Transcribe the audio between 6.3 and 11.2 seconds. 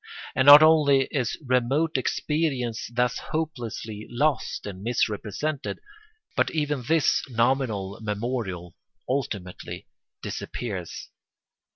but even this nominal memorial ultimately disappears.